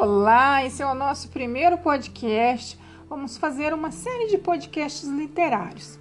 [0.00, 2.80] Olá, esse é o nosso primeiro podcast.
[3.06, 5.98] Vamos fazer uma série de podcasts literários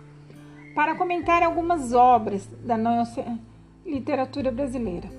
[0.74, 3.38] para comentar algumas obras da nossa
[3.86, 5.10] literatura brasileira.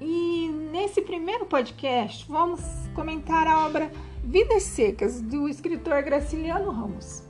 [0.00, 2.60] E nesse primeiro podcast, vamos
[2.94, 3.90] comentar a obra
[4.22, 7.24] Vidas Secas, do escritor Graciliano Ramos.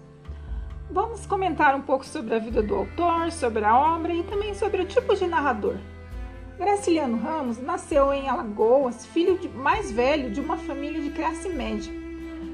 [0.91, 4.83] Vamos comentar um pouco sobre a vida do autor, sobre a obra e também sobre
[4.83, 5.79] o tipo de narrador.
[6.57, 11.93] Graciliano Ramos nasceu em Alagoas, filho de, mais velho de uma família de classe média.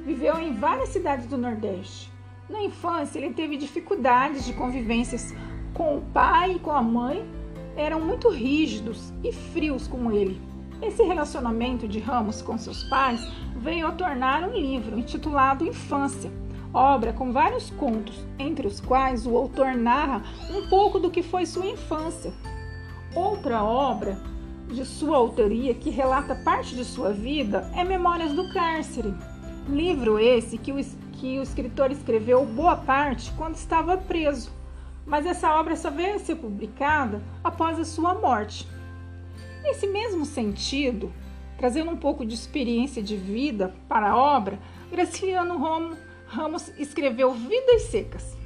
[0.07, 2.11] Viveu em várias cidades do Nordeste.
[2.49, 5.35] Na infância, ele teve dificuldades de convivências
[5.75, 7.23] com o pai e com a mãe,
[7.77, 10.41] eram muito rígidos e frios com ele.
[10.81, 13.21] Esse relacionamento de Ramos com seus pais
[13.57, 16.33] veio a tornar um livro intitulado Infância,
[16.73, 21.45] obra com vários contos, entre os quais o autor narra um pouco do que foi
[21.45, 22.33] sua infância,
[23.15, 24.17] Outra obra
[24.69, 29.13] de sua autoria que relata parte de sua vida é Memórias do Cárcere.
[29.69, 30.77] Livro esse que o,
[31.15, 34.53] que o escritor escreveu boa parte quando estava preso,
[35.05, 38.69] mas essa obra só veio a ser publicada após a sua morte.
[39.61, 41.13] Nesse mesmo sentido,
[41.59, 44.57] trazendo um pouco de experiência de vida para a obra,
[44.89, 45.59] Graciliano
[46.29, 48.37] Ramos escreveu Vidas Secas.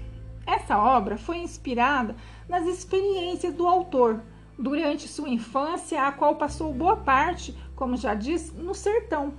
[0.47, 2.17] Essa obra foi inspirada
[2.49, 4.23] nas experiências do autor
[4.59, 9.35] durante sua infância, a qual passou boa parte, como já disse, no sertão.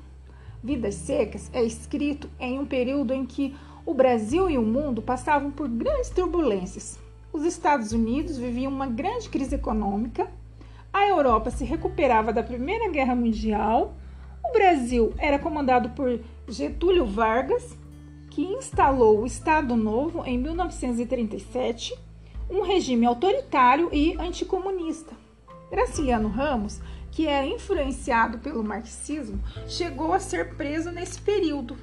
[0.63, 3.55] Vidas Secas é escrito em um período em que
[3.85, 6.99] o Brasil e o mundo passavam por grandes turbulências.
[7.31, 10.27] Os Estados Unidos viviam uma grande crise econômica,
[10.91, 13.93] a Europa se recuperava da Primeira Guerra Mundial,
[14.43, 17.77] o Brasil era comandado por Getúlio Vargas,
[18.29, 21.93] que instalou o Estado Novo em 1937
[22.49, 25.15] um regime autoritário e anticomunista.
[25.69, 26.79] Graciliano Ramos,
[27.11, 31.75] que era influenciado pelo marxismo, chegou a ser preso nesse período,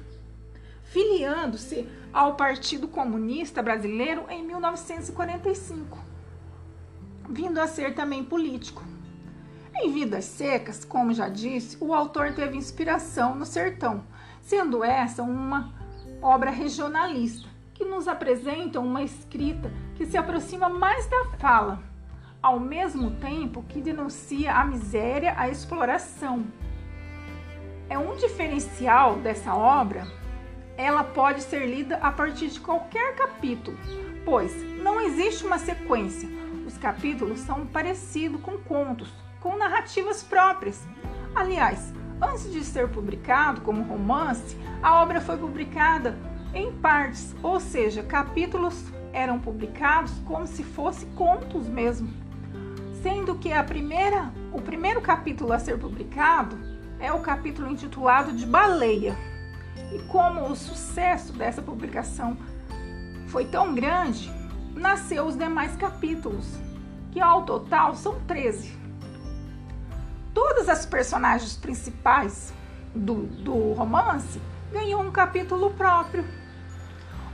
[0.83, 5.97] filiando-se ao Partido Comunista Brasileiro em 1945,
[7.29, 8.83] vindo a ser também político.
[9.75, 14.03] Em Vidas Secas, como já disse, o autor teve inspiração no sertão,
[14.39, 15.73] sendo essa uma
[16.21, 21.79] obra regionalista que nos apresenta uma escrita que se aproxima mais da fala,
[22.41, 26.45] ao mesmo tempo que denuncia a miséria, a exploração.
[27.89, 30.07] É um diferencial dessa obra.
[30.75, 33.77] Ela pode ser lida a partir de qualquer capítulo,
[34.25, 36.27] pois não existe uma sequência.
[36.65, 40.81] Os capítulos são parecidos com contos, com narrativas próprias.
[41.35, 46.17] Aliás, antes de ser publicado como romance, a obra foi publicada
[46.53, 52.11] em partes, ou seja, capítulos eram publicados como se fossem contos mesmo,
[53.01, 56.57] sendo que a primeira, o primeiro capítulo a ser publicado
[56.99, 59.15] é o capítulo intitulado de Baleia.
[59.93, 62.35] E como o sucesso dessa publicação
[63.27, 64.31] foi tão grande,
[64.75, 66.47] nasceu os demais capítulos,
[67.11, 68.77] que ao total são 13.
[70.33, 72.51] Todas as personagens principais
[72.95, 74.41] do, do romance
[74.71, 76.25] ganhou um capítulo próprio.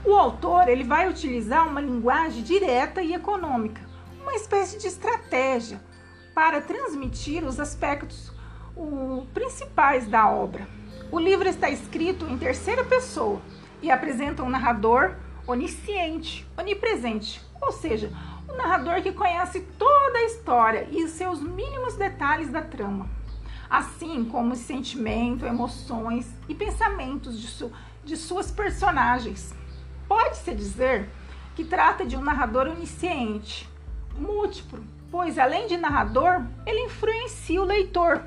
[0.04, 3.82] O autor ele vai utilizar uma linguagem direta e econômica,
[4.22, 5.80] uma espécie de estratégia
[6.34, 8.32] para transmitir os aspectos
[8.74, 10.66] o, principais da obra.
[11.12, 13.42] O livro está escrito em terceira pessoa
[13.82, 15.16] e apresenta um narrador
[15.46, 18.10] onisciente, onipresente, ou seja,
[18.48, 23.06] um narrador que conhece toda a história e os seus mínimos detalhes da trama,
[23.68, 27.70] assim como os sentimentos, emoções e pensamentos de, su
[28.02, 29.54] de suas personagens.
[30.10, 31.08] Pode-se dizer
[31.54, 33.70] que trata de um narrador onisciente,
[34.18, 38.24] múltiplo, pois além de narrador, ele influencia o leitor.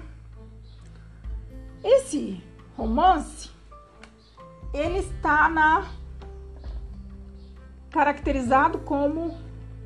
[1.84, 2.42] Esse
[2.78, 3.52] romance
[4.74, 5.86] ele está na
[7.92, 9.38] caracterizado como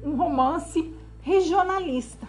[0.03, 2.28] um romance regionalista.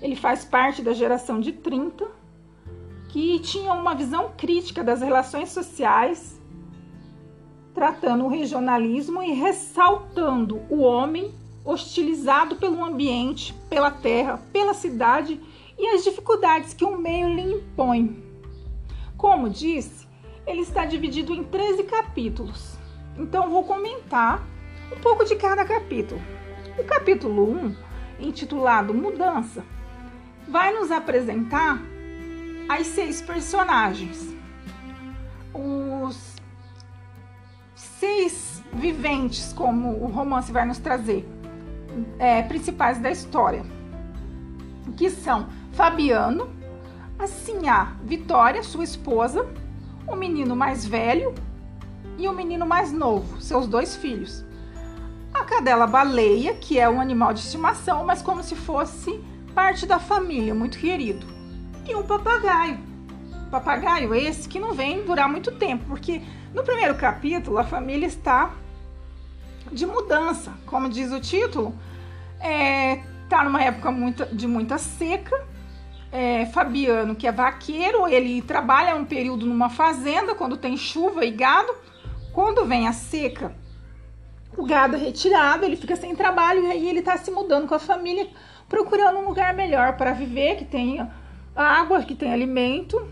[0.00, 2.10] Ele faz parte da geração de 30
[3.10, 6.39] que tinha uma visão crítica das relações sociais
[7.74, 11.34] tratando o regionalismo e ressaltando o homem
[11.64, 15.40] hostilizado pelo ambiente, pela terra, pela cidade
[15.78, 18.22] e as dificuldades que o meio lhe impõe.
[19.16, 20.08] Como disse,
[20.46, 22.76] ele está dividido em 13 capítulos.
[23.16, 24.46] Então vou comentar
[24.94, 26.20] um pouco de cada capítulo.
[26.78, 27.76] O capítulo 1,
[28.20, 29.64] intitulado Mudança,
[30.48, 31.80] vai nos apresentar
[32.68, 34.34] as seis personagens.
[35.52, 36.29] Os
[38.00, 41.28] seis viventes, como o romance vai nos trazer,
[42.18, 43.62] é, principais da história,
[44.96, 46.48] que são Fabiano,
[47.18, 49.46] a Sinhá Vitória, sua esposa,
[50.06, 51.34] o menino mais velho
[52.16, 54.46] e o menino mais novo, seus dois filhos.
[55.34, 59.22] A cadela baleia, que é um animal de estimação, mas como se fosse
[59.54, 61.26] parte da família, muito querido.
[61.86, 62.78] E um papagaio.
[63.50, 66.22] Papagaio esse que não vem durar muito tempo, porque
[66.54, 68.52] no primeiro capítulo a família está
[69.70, 71.74] de mudança, como diz o título,
[72.40, 75.48] é, tá numa época muito, de muita seca.
[76.12, 81.30] É, Fabiano, que é vaqueiro, ele trabalha um período numa fazenda quando tem chuva e
[81.30, 81.72] gado.
[82.32, 83.54] Quando vem a seca,
[84.56, 87.74] o gado é retirado, ele fica sem trabalho e aí ele está se mudando com
[87.74, 88.28] a família,
[88.68, 91.10] procurando um lugar melhor para viver, que tenha
[91.54, 93.08] água, que tenha alimento.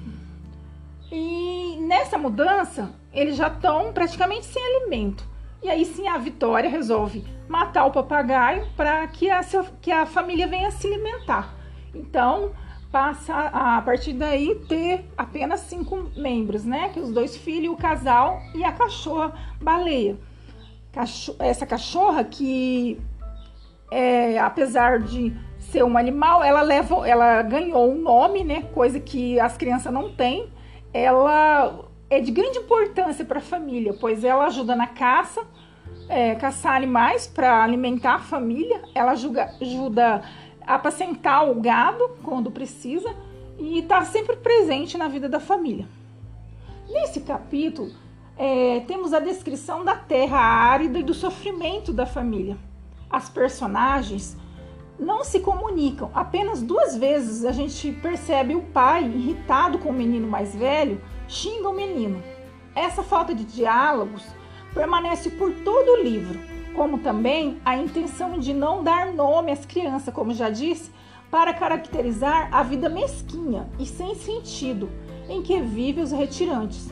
[1.11, 5.25] E nessa mudança, eles já estão praticamente sem alimento.
[5.63, 9.41] E aí sim a Vitória resolve matar o papagaio para que a,
[9.81, 11.55] que a família venha se alimentar.
[11.95, 12.53] Então,
[12.93, 16.91] passa a, a partir daí ter apenas cinco membros, né?
[16.91, 20.17] Que os dois filhos, o casal e a cachorra baleia.
[20.93, 23.01] Cacho essa cachorra que,
[23.91, 28.63] é, apesar de ser um animal, ela leva, ela ganhou um nome, né?
[28.75, 30.51] Coisa que as crianças não têm.
[30.93, 35.47] Ela é de grande importância para a família, pois ela ajuda na caça,
[36.09, 40.23] é, caçar animais para alimentar a família, ela ajuda, ajuda
[40.67, 43.15] a apacentar o gado quando precisa
[43.59, 45.87] e está sempre presente na vida da família.
[46.89, 47.91] Nesse capítulo,
[48.37, 52.57] é, temos a descrição da terra árida e do sofrimento da família.
[53.11, 54.37] As personagens
[54.99, 56.11] não se comunicam.
[56.15, 61.69] Apenas duas vezes a gente percebe o pai, irritado com o menino mais velho, xinga
[61.69, 62.23] o menino.
[62.75, 64.25] Essa falta de diálogos
[64.73, 66.41] permanece por todo o livro,
[66.75, 70.91] como também a intenção de não dar nome às crianças, como já disse,
[71.31, 74.89] para caracterizar a vida mesquinha e sem sentido
[75.29, 76.91] em que vivem os retirantes,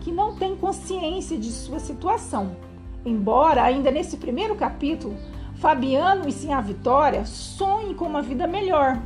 [0.00, 2.56] que não têm consciência de sua situação.
[3.04, 5.16] Embora ainda nesse primeiro capítulo
[5.56, 9.00] Fabiano e sim a Vitória sonhem com uma vida melhor.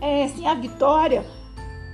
[0.00, 1.24] É, sim a Vitória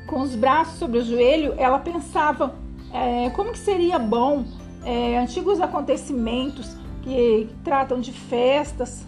[0.07, 2.55] com os braços sobre o joelho, ela pensava
[2.93, 4.45] é, como que seria bom
[4.85, 9.07] é, antigos acontecimentos que, que tratam de festas,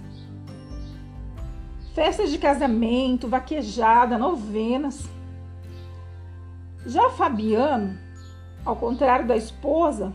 [1.95, 5.09] festas de casamento, vaquejada, novenas.
[6.85, 7.99] Já Fabiano,
[8.65, 10.13] ao contrário da esposa,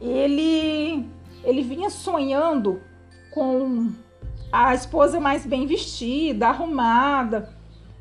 [0.00, 1.08] ele
[1.44, 2.80] ele vinha sonhando
[3.30, 3.92] com
[4.50, 7.54] a esposa mais bem vestida, arrumada,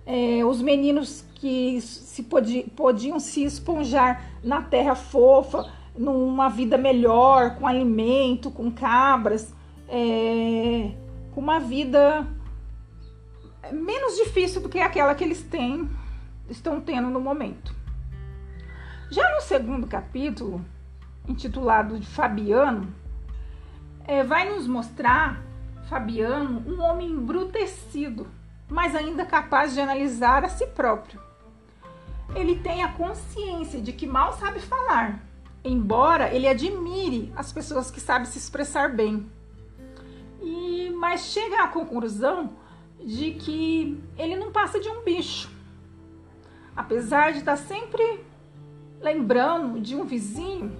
[0.05, 7.55] é, os meninos que se podi, podiam se esponjar na terra fofa, numa vida melhor,
[7.55, 9.53] com alimento, com cabras,
[9.87, 10.91] é,
[11.33, 12.27] com uma vida
[13.71, 15.89] menos difícil do que aquela que eles têm,
[16.49, 17.73] estão tendo no momento.
[19.09, 20.63] Já no segundo capítulo,
[21.27, 22.93] intitulado de Fabiano,
[24.05, 25.41] é, vai nos mostrar
[25.89, 28.27] Fabiano um homem embrutecido
[28.75, 31.21] mas ainda capaz de analisar a si próprio.
[32.35, 35.23] Ele tem a consciência de que mal sabe falar,
[35.63, 39.31] embora ele admire as pessoas que sabem se expressar bem.
[40.41, 42.51] E mas chega à conclusão
[43.01, 45.49] de que ele não passa de um bicho.
[46.75, 48.25] Apesar de estar sempre
[48.99, 50.75] lembrando de um vizinho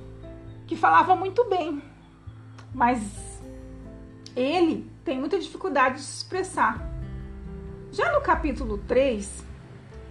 [0.67, 1.81] que falava muito bem,
[2.73, 3.41] mas
[4.35, 6.94] ele tem muita dificuldade de se expressar.
[7.95, 9.45] Já no capítulo 3,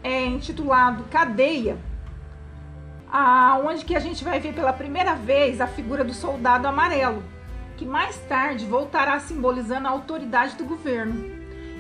[0.02, 1.76] é intitulado Cadeia,
[3.62, 7.22] onde que a gente vai ver pela primeira vez a figura do soldado amarelo,
[7.76, 11.30] que mais tarde voltará simbolizando a autoridade do governo.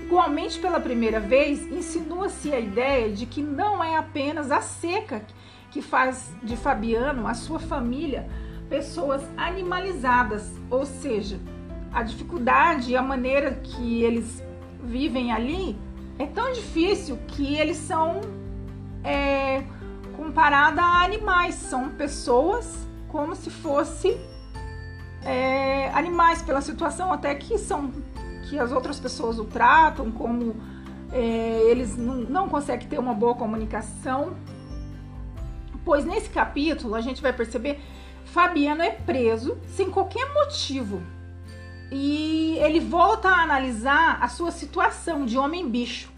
[0.02, 5.24] Igualmente, pela primeira vez, insinua-se a ideia de que não é apenas a seca
[5.70, 8.28] que faz de Fabiano, a sua família,
[8.68, 11.40] pessoas animalizadas, ou seja,
[11.90, 14.44] a dificuldade e a maneira que eles
[14.82, 15.78] vivem ali
[16.18, 18.20] é tão difícil que eles são
[19.02, 19.62] é,
[20.16, 24.16] comparados a animais, são pessoas como se fosse
[25.24, 27.90] é, animais pela situação até que são
[28.48, 30.54] que as outras pessoas o tratam como
[31.12, 34.34] é, eles não, não conseguem ter uma boa comunicação.
[35.84, 37.80] Pois nesse capítulo a gente vai perceber
[38.24, 41.02] Fabiano é preso sem qualquer motivo
[41.90, 46.10] e ele volta a analisar a sua situação de homem-bicho.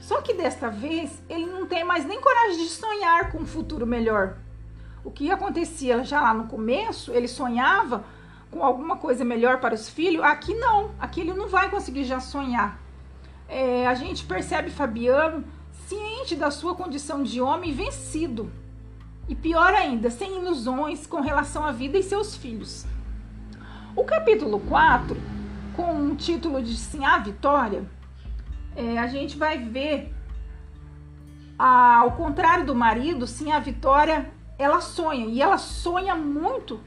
[0.00, 3.86] Só que desta vez ele não tem mais nem coragem de sonhar com um futuro
[3.86, 4.36] melhor.
[5.02, 8.04] O que acontecia já lá no começo, ele sonhava
[8.50, 12.20] com alguma coisa melhor para os filhos, aqui não, aqui ele não vai conseguir já
[12.20, 12.78] sonhar.
[13.48, 15.44] É, a gente percebe Fabiano
[15.88, 18.50] ciente da sua condição de homem vencido
[19.28, 22.86] E pior ainda, sem ilusões com relação à vida e seus filhos.
[23.96, 25.16] O capítulo 4,
[25.76, 27.84] com o título de Sim a Vitória,
[28.74, 30.12] é, a gente vai ver,
[31.56, 36.80] a, ao contrário do marido, sim, a Vitória, ela sonha, e ela sonha muito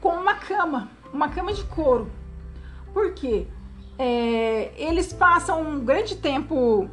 [0.00, 2.08] com uma cama, uma cama de couro.
[2.92, 3.48] Por quê?
[3.98, 6.88] É, eles passam um grande tempo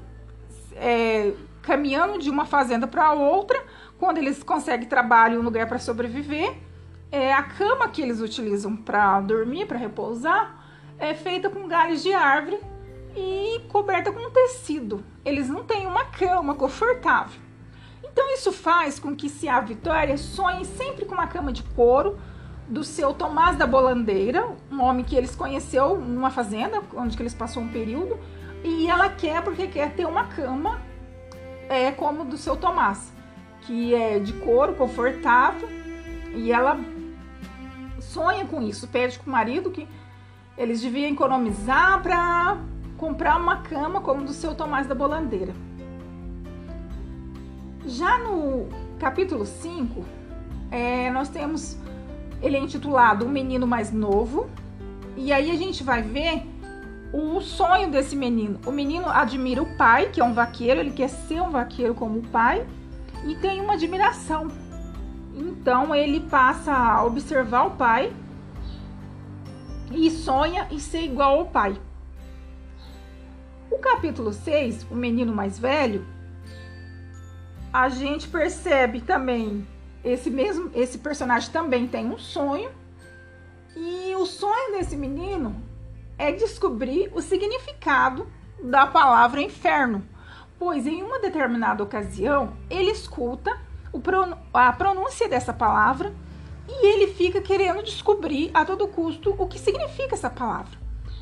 [0.76, 3.64] é, caminhando de uma fazenda para outra,
[4.00, 6.71] quando eles conseguem trabalho e um lugar para sobreviver,
[7.12, 10.64] é, a cama que eles utilizam para dormir, para repousar,
[10.98, 12.60] é feita com galhos de árvore
[13.16, 15.04] e coberta com tecido.
[15.26, 17.40] Eles não têm uma cama confortável.
[18.04, 22.18] Então isso faz com que se a Vitória sonhe sempre com uma cama de couro
[22.68, 27.62] do seu Tomás da Bolandeira, um homem que eles conheceu numa fazenda, onde eles passou
[27.64, 28.18] um período,
[28.64, 30.82] e ela quer porque quer ter uma cama
[31.68, 33.12] é como do seu Tomás,
[33.62, 35.68] que é de couro, confortável,
[36.34, 36.80] e ela
[38.12, 39.88] sonha com isso, pede com o marido que
[40.58, 42.58] eles deviam economizar para
[42.98, 45.54] comprar uma cama como do seu Tomás da Bolandeira.
[47.86, 48.68] Já no
[49.00, 50.06] capítulo 5,
[50.70, 51.78] é, nós temos
[52.42, 54.50] ele é intitulado O Menino Mais Novo,
[55.16, 56.44] e aí a gente vai ver
[57.14, 58.60] o sonho desse menino.
[58.66, 62.20] O menino admira o pai, que é um vaqueiro, ele quer ser um vaqueiro como
[62.20, 62.66] o pai,
[63.26, 64.48] e tem uma admiração
[65.36, 68.14] então ele passa a observar o pai
[69.92, 71.80] e sonha em ser igual ao pai.
[73.70, 76.06] O capítulo 6, o menino mais velho,
[77.72, 79.66] a gente percebe também
[80.04, 82.72] esse mesmo esse personagem também tem um sonho
[83.76, 85.56] e o sonho desse menino
[86.18, 88.28] é descobrir o significado
[88.62, 90.04] da palavra inferno,
[90.60, 93.58] pois em uma determinada ocasião ele escuta
[94.54, 96.14] a pronúncia dessa palavra
[96.68, 100.80] e ele fica querendo descobrir a todo custo o que significa essa palavra.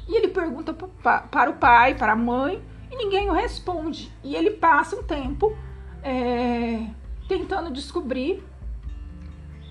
[0.07, 4.11] E ele pergunta para o pai, para a mãe, e ninguém o responde.
[4.23, 5.55] E ele passa um tempo
[6.03, 6.85] é,
[7.27, 8.43] tentando descobrir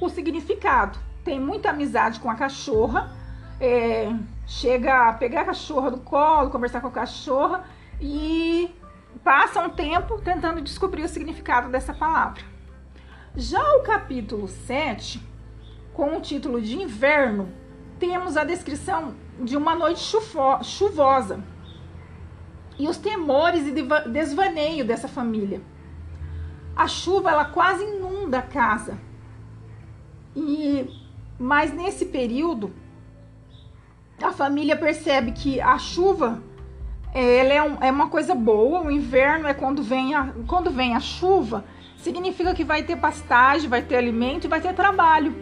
[0.00, 0.98] o significado.
[1.24, 3.12] Tem muita amizade com a cachorra,
[3.60, 4.12] é,
[4.46, 7.64] chega a pegar a cachorra do colo, conversar com a cachorra
[8.00, 8.72] e
[9.24, 12.42] passa um tempo tentando descobrir o significado dessa palavra.
[13.40, 15.22] Já o capítulo 7,
[15.94, 17.48] com o título de Inverno,
[17.96, 20.00] temos a descrição de uma noite
[20.64, 21.44] chuvosa
[22.76, 23.72] e os temores e
[24.10, 25.62] desvaneio dessa família.
[26.74, 28.98] A chuva ela quase inunda a casa.
[30.34, 30.90] E
[31.38, 32.72] mas nesse período
[34.20, 36.42] a família percebe que a chuva
[37.14, 40.96] ela é, um, é uma coisa boa, o inverno é quando vem a, quando vem
[40.96, 41.64] a chuva,
[41.98, 45.34] significa que vai ter pastagem, vai ter alimento e vai ter trabalho.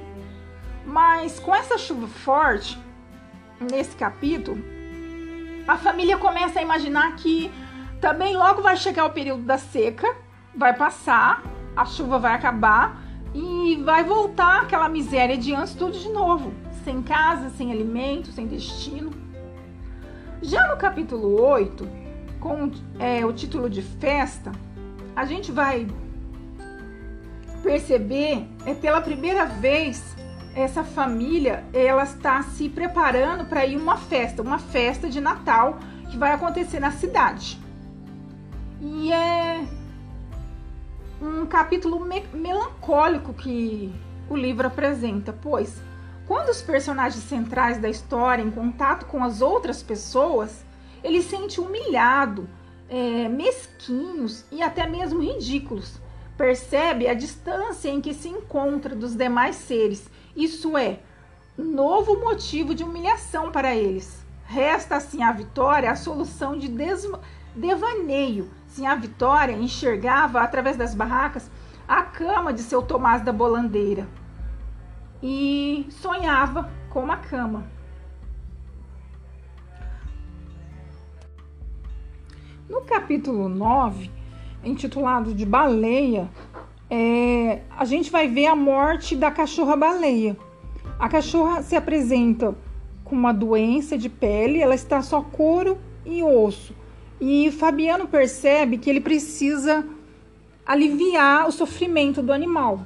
[0.84, 2.78] Mas com essa chuva forte,
[3.60, 4.62] nesse capítulo,
[5.66, 7.50] a família começa a imaginar que
[8.00, 10.16] também logo vai chegar o período da seca,
[10.54, 11.42] vai passar,
[11.76, 13.02] a chuva vai acabar
[13.34, 18.46] e vai voltar aquela miséria de antes tudo de novo, sem casa, sem alimento, sem
[18.46, 19.10] destino.
[20.40, 21.88] Já no capítulo 8,
[22.38, 24.52] com é, o título de festa,
[25.14, 25.86] a gente vai
[27.62, 30.16] perceber é pela primeira vez
[30.54, 35.78] essa família ela está se preparando para ir uma festa, uma festa de Natal
[36.10, 37.60] que vai acontecer na cidade.
[38.80, 39.66] E é
[41.20, 43.92] um capítulo me melancólico que
[44.30, 45.78] o livro apresenta, pois
[46.26, 50.64] quando os personagens centrais da história, em contato com as outras pessoas,
[51.04, 52.46] eles se sentem humilhados,
[52.88, 56.00] é, mesquinhos e até mesmo ridículos
[56.36, 60.10] percebe a distância em que se encontra dos demais seres.
[60.34, 61.00] Isso é,
[61.56, 64.24] novo motivo de humilhação para eles.
[64.44, 66.68] Resta assim a vitória a solução de
[67.54, 68.50] devaneio.
[68.68, 71.50] Sim, a vitória enxergava através das barracas
[71.88, 74.06] a cama de seu Tomás da Bolandeira
[75.22, 77.64] e sonhava com uma cama.
[82.68, 84.10] No capítulo 9,
[84.66, 86.28] intitulado de Baleia,
[86.90, 90.36] é, a gente vai ver a morte da cachorra-baleia.
[90.98, 92.54] A cachorra se apresenta
[93.04, 96.74] com uma doença de pele, ela está só couro e osso.
[97.20, 99.86] E Fabiano percebe que ele precisa
[100.66, 102.80] aliviar o sofrimento do animal.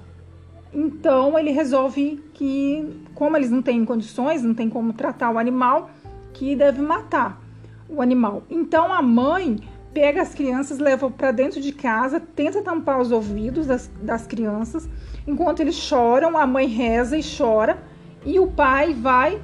[0.72, 5.90] Então ele resolve que, como eles não têm condições, não tem como tratar o animal,
[6.32, 7.40] que deve matar
[7.88, 8.44] o animal.
[8.48, 9.58] Então a mãe
[9.92, 14.88] pega as crianças, leva para dentro de casa, tenta tampar os ouvidos das, das crianças.
[15.26, 17.78] Enquanto eles choram, a mãe reza e chora.
[18.24, 19.40] E o pai vai,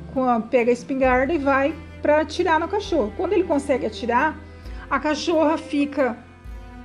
[0.50, 3.12] pega a espingarda e vai para atirar no cachorro.
[3.17, 4.38] Quando ele consegue atirar,
[4.88, 6.17] a cachorra fica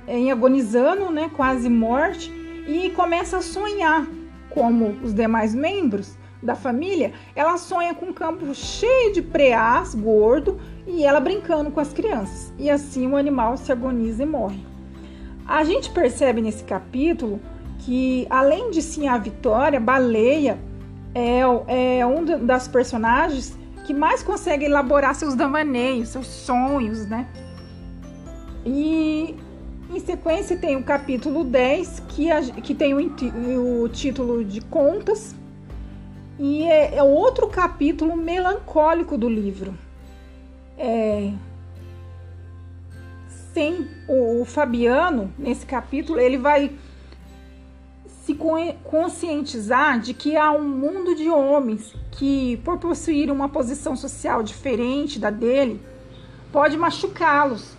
[0.08, 2.32] em agonizando, né, quase morte,
[2.66, 4.06] e começa a sonhar
[4.50, 7.12] como os demais membros da família.
[7.36, 12.52] Ela sonha com um campo cheio de preás, gordo, e ela brincando com as crianças.
[12.58, 14.60] E assim o animal se agoniza e morre.
[15.46, 17.40] A gente percebe nesse capítulo
[17.80, 20.58] que, além de sim a Vitória, Baleia
[21.14, 21.40] é,
[21.98, 27.26] é um das personagens que mais consegue elaborar seus damaneios, seus sonhos, né?
[28.64, 29.34] E
[29.92, 35.34] em sequência tem o capítulo 10, que, a, que tem o, o, título de Contas,
[36.38, 39.74] e é, é outro capítulo melancólico do livro.
[40.76, 41.32] É,
[43.52, 46.72] sem o, o Fabiano, nesse capítulo, ele vai
[48.24, 48.38] se
[48.84, 55.18] conscientizar de que há um mundo de homens que, por possuir uma posição social diferente
[55.18, 55.80] da dele,
[56.52, 57.76] pode machucá-los.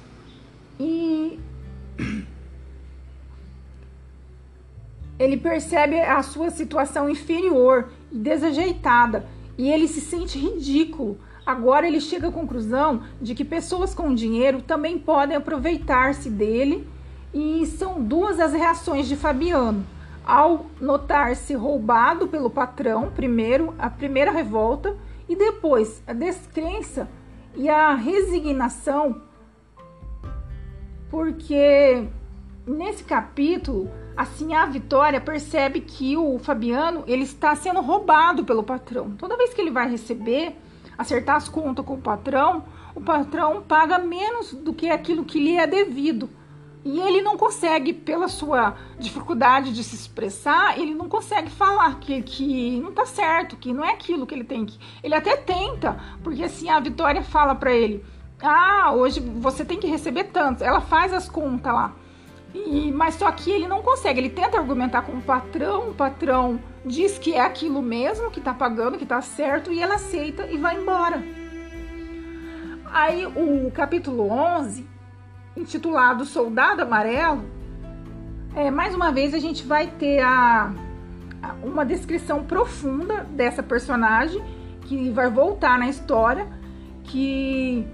[0.79, 1.39] E
[5.17, 9.25] ele percebe a sua situação inferior e desajeitada
[9.57, 11.17] e ele se sente ridículo.
[11.45, 16.87] Agora ele chega à conclusão de que pessoas com dinheiro também podem aproveitar-se dele
[17.33, 19.85] e são duas as reações de Fabiano.
[20.25, 24.95] Ao notar-se roubado pelo patrão, primeiro a primeira revolta
[25.27, 27.09] e depois a descrença
[27.55, 29.21] e a resignação,
[31.09, 32.07] porque
[32.65, 39.11] nesse capítulo Assim, a Vitória percebe que o Fabiano ele está sendo roubado pelo patrão.
[39.17, 40.55] Toda vez que ele vai receber,
[40.97, 42.63] acertar as contas com o patrão,
[42.95, 46.29] o patrão paga menos do que aquilo que lhe é devido.
[46.85, 52.21] E ele não consegue, pela sua dificuldade de se expressar, ele não consegue falar que,
[52.21, 54.77] que não tá certo, que não é aquilo que ele tem que.
[55.01, 58.03] Ele até tenta, porque assim a Vitória fala para ele:
[58.41, 60.61] Ah, hoje você tem que receber tanto.
[60.61, 61.95] Ela faz as contas lá.
[62.53, 66.59] E, mas só que ele não consegue, ele tenta argumentar com o patrão, o patrão
[66.85, 70.57] diz que é aquilo mesmo, que tá pagando, que tá certo, e ela aceita e
[70.57, 71.23] vai embora.
[72.85, 74.87] Aí o capítulo 11,
[75.57, 77.43] intitulado Soldado Amarelo,
[78.55, 80.71] é, mais uma vez a gente vai ter a,
[81.41, 84.43] a, uma descrição profunda dessa personagem
[84.81, 86.47] que vai voltar na história,
[87.05, 87.87] que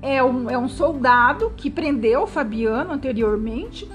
[0.00, 3.88] é um, é um soldado que prendeu o Fabiano anteriormente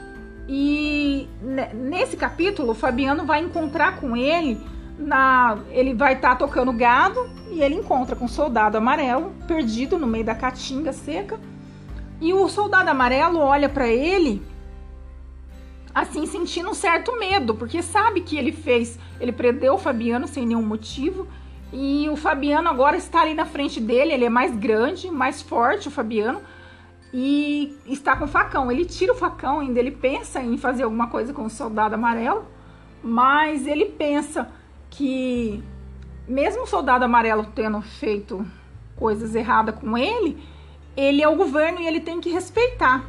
[0.51, 1.29] e
[1.75, 4.59] nesse capítulo, o Fabiano vai encontrar com ele
[4.97, 9.99] na, ele vai estar tá tocando gado e ele encontra com um soldado amarelo perdido
[9.99, 11.39] no meio da caatinga seca.
[12.19, 14.41] E o soldado amarelo olha para ele
[15.93, 20.47] assim sentindo um certo medo, porque sabe que ele fez, ele prendeu o Fabiano sem
[20.47, 21.27] nenhum motivo.
[21.71, 25.89] E o Fabiano agora está ali na frente dele, ele é mais grande, mais forte,
[25.89, 26.41] o Fabiano
[27.13, 28.71] e está com o facão.
[28.71, 32.45] Ele tira o facão, ainda ele pensa em fazer alguma coisa com o soldado amarelo,
[33.03, 34.49] mas ele pensa
[34.89, 35.63] que
[36.27, 38.45] mesmo o soldado amarelo tendo feito
[38.95, 40.37] coisas erradas com ele,
[40.95, 43.05] ele é o governo e ele tem que respeitar.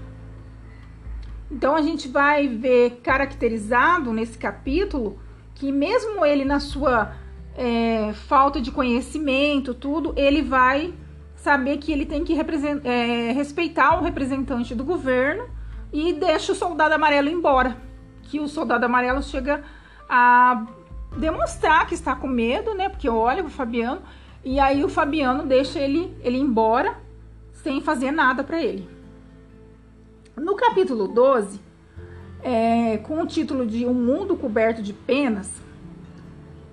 [1.51, 5.19] Então a gente vai ver caracterizado nesse capítulo
[5.55, 7.13] que mesmo ele na sua
[7.57, 10.95] é, falta de conhecimento, tudo, ele vai
[11.43, 15.49] saber que ele tem que é, respeitar o representante do governo
[15.93, 17.77] e deixa o soldado amarelo embora.
[18.25, 19.63] Que o soldado amarelo chega
[20.09, 20.67] a
[21.17, 22.89] demonstrar que está com medo, né?
[22.89, 24.03] Porque olha o Fabiano
[24.45, 26.97] e aí o Fabiano deixa ele ele embora
[27.53, 28.89] sem fazer nada para ele.
[30.37, 31.61] No capítulo 12,
[32.43, 35.51] é, com o título de Um Mundo Coberto de Penas,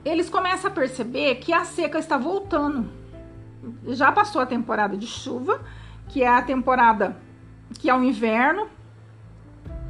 [0.03, 2.96] eles começam a perceber que a seca está voltando
[3.87, 5.61] já passou a temporada de chuva,
[6.07, 7.17] que é a temporada
[7.79, 8.67] que é o inverno,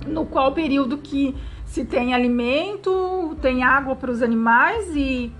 [0.06, 1.36] no qual período que
[1.66, 5.32] se tem alimento, tem água para os animais e,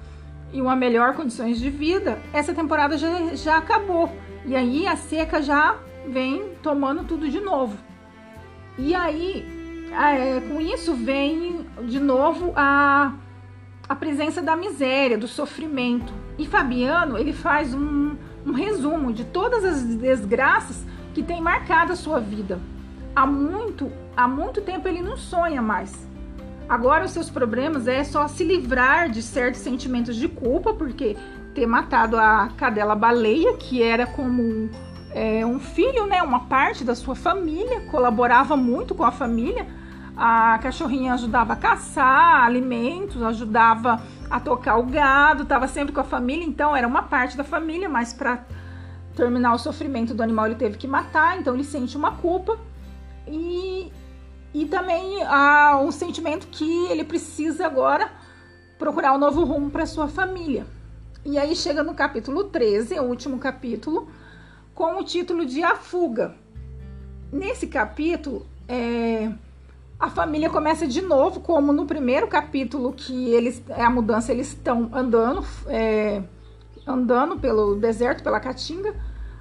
[0.52, 4.12] e uma melhor condições de vida, essa temporada já, já acabou.
[4.46, 7.78] E aí a seca já vem tomando tudo de novo.
[8.78, 9.46] E aí,
[9.92, 13.14] é, com isso vem de novo a,
[13.90, 16.14] a presença da miséria, do sofrimento.
[16.38, 18.16] E Fabiano, ele faz um,
[18.48, 22.60] um resumo de todas as desgraças que tem marcado a sua vida.
[23.14, 26.08] Há muito, há muito tempo ele não sonha mais.
[26.70, 31.18] Agora os seus problemas é só se livrar de certos sentimentos de culpa, porque
[31.54, 34.70] ter matado a cadela baleia, que era como
[35.12, 39.68] é, um filho, né, uma parte da sua família, colaborava muito com a família.
[40.18, 46.04] A cachorrinha ajudava a caçar alimentos, ajudava a tocar o gado, estava sempre com a
[46.04, 48.44] família, então era uma parte da família, mas para
[49.16, 52.58] terminar o sofrimento do animal ele teve que matar, então ele sente uma culpa
[53.28, 53.92] e,
[54.54, 58.12] e também há um sentimento que ele precisa agora
[58.80, 60.66] procurar um novo rumo para sua família.
[61.24, 64.08] E aí chega no capítulo 13, o último capítulo,
[64.74, 66.36] com o título de A Fuga.
[67.32, 69.32] Nesse capítulo, é,
[70.00, 74.50] a família começa de novo, como no primeiro capítulo, que eles é a mudança, eles
[74.50, 76.22] estão andando, é,
[76.86, 78.96] andando pelo deserto, pela caatinga.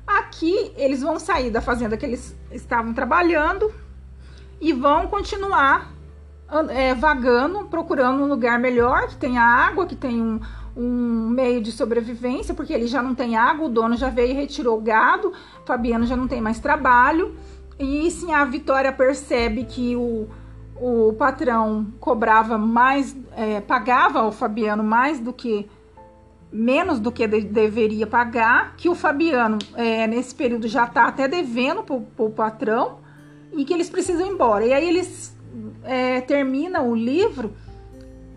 [0.06, 3.70] Aqui eles vão sair da fazenda que eles estavam trabalhando
[4.58, 5.92] e vão continuar
[6.70, 10.40] é, vagando, procurando um lugar melhor, que tenha água, que tenha um,
[10.74, 14.34] um meio de sobrevivência, porque ele já não tem água, o dono já veio e
[14.34, 15.34] retirou o gado,
[15.66, 17.36] Fabiano já não tem mais trabalho.
[17.78, 20.28] E sim, a Vitória percebe que o,
[20.80, 25.68] o patrão cobrava mais, é, pagava ao Fabiano mais do que
[26.52, 31.26] menos do que de, deveria pagar, que o Fabiano é, nesse período já está até
[31.28, 32.98] devendo para o patrão
[33.52, 34.64] e que eles precisam ir embora.
[34.64, 35.36] E aí eles
[35.84, 37.52] é, terminam o livro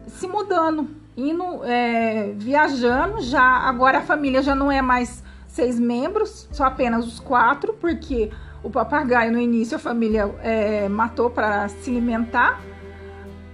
[0.07, 3.21] se mudando, indo é, viajando.
[3.21, 8.31] Já agora a família já não é mais seis membros, só apenas os quatro, porque
[8.61, 12.61] o papagaio no início a família é, matou para se alimentar.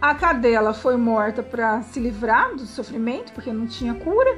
[0.02, 4.30] A cadela foi morta para se livrar do sofrimento, porque não tinha cura.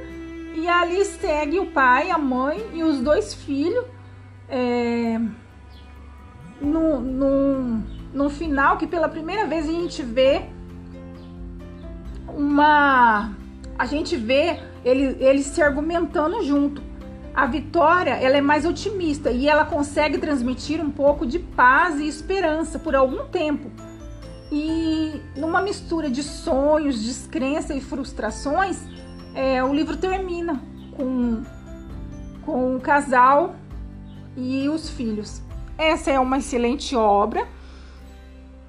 [0.54, 3.84] E ali segue o pai, a mãe e os dois filhos.
[4.48, 5.20] É,
[6.60, 10.46] no, no, no final, que pela primeira vez a gente vê
[12.28, 13.32] uma.
[13.78, 16.82] A gente vê ele, eles se argumentando junto.
[17.38, 22.08] A Vitória, ela é mais otimista e ela consegue transmitir um pouco de paz e
[22.08, 23.70] esperança por algum tempo.
[24.50, 28.82] E numa mistura de sonhos, descrença e frustrações,
[29.36, 30.60] é, o livro termina
[30.96, 31.44] com,
[32.44, 33.54] com o casal
[34.36, 35.40] e os filhos.
[35.78, 37.46] Essa é uma excelente obra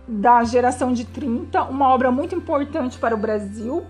[0.07, 3.83] da geração de 30, uma obra muito importante para o Brasil,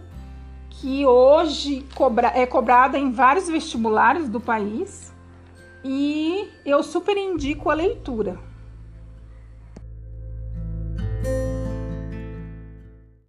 [0.80, 5.14] que hoje cobra, é cobrada em vários vestibulares do país
[5.84, 8.40] e eu super indico a leitura.